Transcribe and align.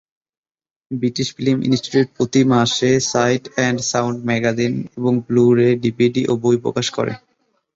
British 0.91 1.27
Film 1.35 1.57
Institute 1.67 2.07
প্রতি 2.15 2.41
মাসে 2.51 2.89
"Sight 3.11 3.43
and 3.51 3.79
Sound" 3.91 4.17
magazine 4.27 4.73
এবং 4.97 5.13
ব্লু-রে, 5.27 5.69
ডিভিডি 5.83 6.23
ও 6.27 6.43
বই 6.43 6.57
প্রকাশ 6.63 6.87
করে। 6.97 7.13